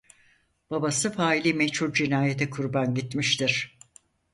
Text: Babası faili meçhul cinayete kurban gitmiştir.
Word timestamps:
Babası 0.69 1.11
faili 1.11 1.53
meçhul 1.53 1.93
cinayete 1.93 2.49
kurban 2.49 2.93
gitmiştir. 2.95 3.77